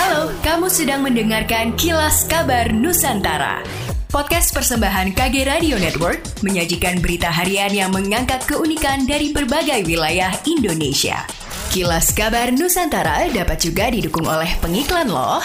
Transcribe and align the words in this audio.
Halo, 0.00 0.32
kamu 0.40 0.72
sedang 0.72 1.04
mendengarkan 1.04 1.76
Kilas 1.76 2.24
Kabar 2.24 2.72
Nusantara. 2.72 3.60
Podcast 4.08 4.48
persembahan 4.56 5.12
KG 5.12 5.44
Radio 5.44 5.76
Network 5.76 6.40
menyajikan 6.40 7.04
berita 7.04 7.28
harian 7.28 7.68
yang 7.68 7.92
mengangkat 7.92 8.40
keunikan 8.48 9.04
dari 9.04 9.28
berbagai 9.36 9.84
wilayah 9.84 10.32
Indonesia. 10.48 11.28
Kilas 11.68 12.16
Kabar 12.16 12.48
Nusantara 12.48 13.28
dapat 13.28 13.60
juga 13.60 13.92
didukung 13.92 14.24
oleh 14.24 14.48
pengiklan 14.64 15.12
loh. 15.12 15.44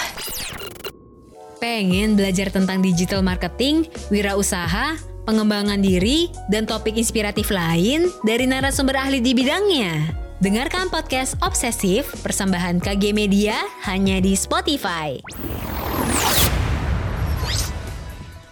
Pengen 1.59 2.15
belajar 2.15 2.47
tentang 2.47 2.79
digital 2.79 3.27
marketing, 3.27 3.83
wirausaha, 4.07 4.95
pengembangan 5.27 5.83
diri, 5.83 6.31
dan 6.47 6.63
topik 6.63 6.95
inspiratif 6.95 7.51
lain 7.51 8.07
dari 8.23 8.47
narasumber 8.47 8.95
ahli 9.03 9.19
di 9.19 9.35
bidangnya? 9.35 10.23
Dengarkan 10.45 10.93
podcast 10.93 11.33
Obsesif 11.41 12.05
persembahan 12.21 12.77
KG 12.77 13.17
Media 13.17 13.57
hanya 13.81 14.21
di 14.21 14.37
Spotify. 14.37 15.17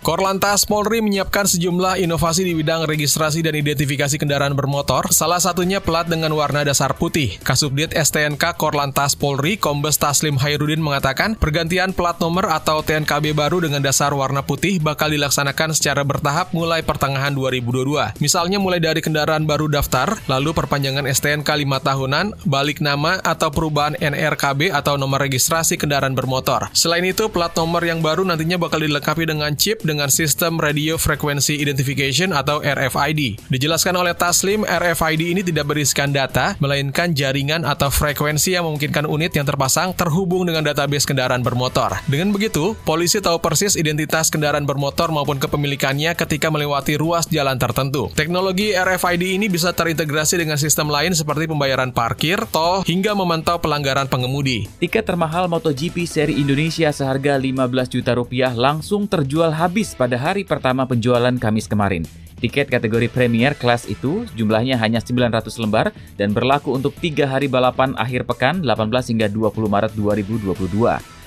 Korlantas 0.04 0.68
Polri 0.68 1.00
menyiapkan 1.00 1.48
sejumlah 1.48 1.96
inovasi 2.04 2.44
di 2.44 2.52
bidang 2.52 2.84
registrasi 2.84 3.40
dan 3.40 3.56
identifikasi 3.56 4.20
kendaraan 4.20 4.52
bermotor, 4.52 5.08
salah 5.16 5.40
satunya 5.40 5.80
plat 5.80 6.04
dengan 6.04 6.36
warna 6.36 6.68
dasar 6.68 6.92
putih. 6.92 7.40
Kasubdit 7.40 7.96
STNK 7.96 8.60
Korlantas 8.60 9.16
Polri, 9.16 9.56
Kombes 9.56 9.96
Taslim 9.96 10.36
Hairudin 10.36 10.84
mengatakan, 10.84 11.40
pergantian 11.40 11.96
plat 11.96 12.20
nomor 12.20 12.52
atau 12.52 12.84
TNKB 12.84 13.32
baru 13.32 13.64
dengan 13.64 13.80
dasar 13.80 14.12
warna 14.12 14.44
putih 14.44 14.84
bakal 14.84 15.08
dilaksanakan 15.08 15.72
secara 15.72 16.04
bertahap 16.04 16.52
mulai 16.52 16.84
pertengahan 16.84 17.32
2022. 17.32 18.20
Misalnya 18.20 18.60
mulai 18.60 18.84
dari 18.84 19.00
kendaraan 19.00 19.48
baru 19.48 19.72
daftar, 19.72 20.20
lalu 20.28 20.52
perpanjangan 20.52 21.08
STNK 21.08 21.48
5 21.48 21.64
tahunan, 21.80 22.44
balik 22.44 22.84
nama 22.84 23.24
atau 23.24 23.56
perubahan 23.56 23.96
NRKB 23.96 24.68
atau 24.68 25.00
nomor 25.00 25.24
registrasi 25.24 25.80
kendaraan 25.80 26.12
bermotor. 26.12 26.68
Selain 26.76 27.08
itu, 27.08 27.32
plat 27.32 27.56
nomor 27.56 27.88
yang 27.88 28.04
baru 28.04 28.28
nantinya 28.28 28.60
bakal 28.60 28.84
dilengkapi 28.84 29.24
dengan 29.24 29.56
chip 29.56 29.80
dengan 29.80 29.93
sistem 30.08 30.62
Radio 30.62 30.96
Frequency 30.96 31.60
Identification 31.60 32.32
atau 32.32 32.64
RFID. 32.64 33.44
Dijelaskan 33.52 34.00
oleh 34.00 34.16
Taslim, 34.16 34.64
RFID 34.64 35.36
ini 35.36 35.42
tidak 35.44 35.68
berisikan 35.68 36.14
data, 36.14 36.56
melainkan 36.64 37.12
jaringan 37.12 37.68
atau 37.68 37.92
frekuensi 37.92 38.56
yang 38.56 38.70
memungkinkan 38.70 39.10
unit 39.10 39.36
yang 39.36 39.44
terpasang 39.44 39.92
terhubung 39.98 40.48
dengan 40.48 40.64
database 40.64 41.04
kendaraan 41.04 41.44
bermotor. 41.44 42.00
Dengan 42.08 42.32
begitu, 42.32 42.78
polisi 42.88 43.20
tahu 43.20 43.44
persis 43.44 43.76
identitas 43.76 44.32
kendaraan 44.32 44.64
bermotor 44.64 45.12
maupun 45.12 45.42
kepemilikannya 45.42 46.16
ketika 46.16 46.48
melewati 46.48 46.96
ruas 46.96 47.28
jalan 47.28 47.60
tertentu. 47.60 48.14
Teknologi 48.16 48.72
RFID 48.72 49.36
ini 49.36 49.52
bisa 49.52 49.76
terintegrasi 49.76 50.40
dengan 50.40 50.56
sistem 50.56 50.88
lain 50.88 51.12
seperti 51.12 51.52
pembayaran 51.52 51.92
parkir, 51.92 52.46
tol, 52.48 52.86
hingga 52.88 53.12
memantau 53.12 53.60
pelanggaran 53.60 54.08
pengemudi. 54.08 54.72
Tiket 54.80 55.04
termahal 55.04 55.52
MotoGP 55.52 56.08
seri 56.08 56.40
Indonesia 56.40 56.88
seharga 56.96 57.36
15 57.36 57.68
juta 57.92 58.16
rupiah 58.16 58.56
langsung 58.56 59.10
terjual 59.10 59.52
habis 59.52 59.83
habis 59.84 60.00
pada 60.00 60.16
hari 60.16 60.48
pertama 60.48 60.88
penjualan 60.88 61.36
Kamis 61.36 61.68
kemarin. 61.68 62.08
Tiket 62.40 62.72
kategori 62.72 63.12
Premier 63.12 63.52
kelas 63.52 63.84
itu 63.92 64.24
jumlahnya 64.32 64.80
hanya 64.80 65.04
900 65.04 65.44
lembar 65.60 65.92
dan 66.16 66.32
berlaku 66.32 66.72
untuk 66.72 66.96
tiga 67.04 67.28
hari 67.28 67.52
balapan 67.52 67.92
akhir 68.00 68.24
pekan 68.24 68.64
18 68.64 69.12
hingga 69.12 69.28
20 69.28 69.44
Maret 69.68 69.92
2022. 70.00 70.56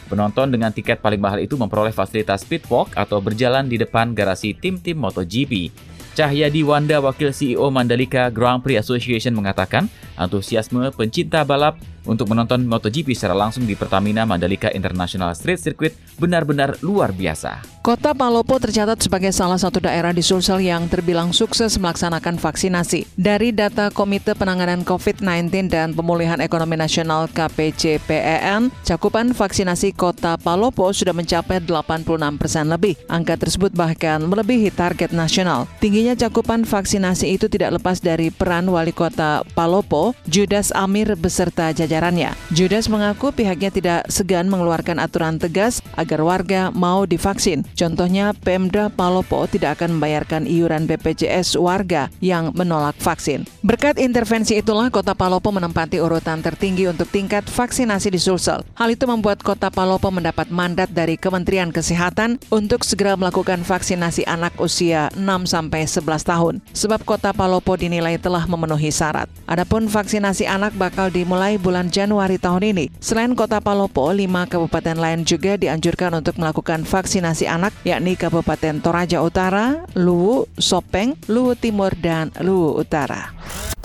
Penonton 0.08 0.48
dengan 0.48 0.72
tiket 0.72 1.04
paling 1.04 1.20
mahal 1.20 1.44
itu 1.44 1.60
memperoleh 1.60 1.92
fasilitas 1.92 2.48
pitwalk 2.48 2.96
atau 2.96 3.20
berjalan 3.20 3.68
di 3.68 3.76
depan 3.76 4.16
garasi 4.16 4.56
tim-tim 4.56 4.96
MotoGP. 5.04 5.68
Cahyadi 6.16 6.64
Wanda, 6.64 6.96
wakil 7.04 7.36
CEO 7.36 7.68
Mandalika 7.68 8.32
Grand 8.32 8.64
Prix 8.64 8.80
Association 8.80 9.36
mengatakan, 9.36 9.92
antusiasme 10.16 10.88
pencinta 10.96 11.44
balap 11.44 11.76
untuk 12.06 12.30
menonton 12.32 12.64
MotoGP 12.64 13.12
secara 13.12 13.36
langsung 13.36 13.66
di 13.68 13.74
Pertamina 13.74 14.24
Mandalika 14.24 14.72
International 14.72 15.34
Street 15.34 15.60
Circuit 15.60 15.92
benar-benar 16.16 16.80
luar 16.80 17.12
biasa. 17.12 17.76
Kota 17.86 18.18
Palopo 18.18 18.58
tercatat 18.58 18.98
sebagai 18.98 19.30
salah 19.30 19.62
satu 19.62 19.78
daerah 19.78 20.10
di 20.10 20.18
Sulsel 20.18 20.58
yang 20.58 20.90
terbilang 20.90 21.30
sukses 21.30 21.78
melaksanakan 21.78 22.34
vaksinasi. 22.34 23.06
Dari 23.14 23.54
data 23.54 23.94
Komite 23.94 24.34
Penanganan 24.34 24.82
COVID-19 24.82 25.70
dan 25.70 25.94
Pemulihan 25.94 26.42
Ekonomi 26.42 26.74
Nasional 26.74 27.30
KPCPEN, 27.30 28.74
cakupan 28.82 29.30
vaksinasi 29.30 29.94
Kota 29.94 30.34
Palopo 30.34 30.90
sudah 30.90 31.14
mencapai 31.14 31.62
86 31.62 32.10
persen 32.34 32.66
lebih. 32.66 32.98
Angka 33.06 33.38
tersebut 33.38 33.70
bahkan 33.70 34.18
melebihi 34.18 34.74
target 34.74 35.14
nasional. 35.14 35.70
Tingginya 35.78 36.18
cakupan 36.18 36.66
vaksinasi 36.66 37.38
itu 37.38 37.46
tidak 37.46 37.78
lepas 37.78 38.02
dari 38.02 38.34
peran 38.34 38.66
Wali 38.66 38.90
Kota 38.90 39.46
Palopo, 39.54 40.10
Judas 40.26 40.74
Amir 40.74 41.14
beserta 41.14 41.70
jajarannya. 41.96 42.36
Judas 42.52 42.92
mengaku 42.92 43.32
pihaknya 43.32 43.72
tidak 43.72 44.00
segan 44.12 44.52
mengeluarkan 44.52 45.00
aturan 45.00 45.40
tegas 45.40 45.80
agar 45.96 46.20
warga 46.20 46.68
mau 46.76 47.08
divaksin. 47.08 47.64
Contohnya, 47.72 48.36
Pemda 48.36 48.92
Palopo 48.92 49.48
tidak 49.48 49.80
akan 49.80 49.96
membayarkan 49.96 50.44
iuran 50.44 50.84
BPJS 50.84 51.56
warga 51.56 52.12
yang 52.20 52.52
menolak 52.52 52.94
vaksin. 53.00 53.48
Berkat 53.66 53.98
intervensi 53.98 54.54
itulah 54.54 54.94
Kota 54.94 55.18
Palopo 55.18 55.50
menempati 55.50 55.98
urutan 55.98 56.38
tertinggi 56.38 56.86
untuk 56.86 57.10
tingkat 57.10 57.50
vaksinasi 57.50 58.14
di 58.14 58.20
Sulsel. 58.22 58.62
Hal 58.78 58.94
itu 58.94 59.10
membuat 59.10 59.42
Kota 59.42 59.74
Palopo 59.74 60.06
mendapat 60.14 60.54
mandat 60.54 60.94
dari 60.94 61.18
Kementerian 61.18 61.74
Kesehatan 61.74 62.38
untuk 62.54 62.86
segera 62.86 63.18
melakukan 63.18 63.66
vaksinasi 63.66 64.22
anak 64.22 64.54
usia 64.62 65.10
6-11 65.18 65.98
tahun, 66.22 66.62
sebab 66.78 67.02
Kota 67.02 67.34
Palopo 67.34 67.74
dinilai 67.74 68.22
telah 68.22 68.46
memenuhi 68.46 68.94
syarat. 68.94 69.26
Adapun 69.50 69.90
vaksinasi 69.90 70.46
anak 70.46 70.70
bakal 70.78 71.10
dimulai 71.10 71.58
bulan 71.58 71.90
Januari 71.90 72.38
tahun 72.38 72.70
ini. 72.70 72.94
Selain 73.02 73.34
Kota 73.34 73.58
Palopo, 73.58 74.14
lima 74.14 74.46
kabupaten 74.46 74.94
lain 74.94 75.26
juga 75.26 75.58
dianjurkan 75.58 76.14
untuk 76.14 76.38
melakukan 76.38 76.86
vaksinasi 76.86 77.50
anak 77.50 77.74
yakni 77.82 78.14
Kabupaten 78.14 78.78
Toraja 78.78 79.18
Utara, 79.26 79.90
Luwu, 79.98 80.46
Sopeng, 80.54 81.18
Luwu 81.26 81.58
Timur, 81.58 81.90
dan 81.98 82.30
Luwu 82.38 82.78
Utara. 82.78 83.34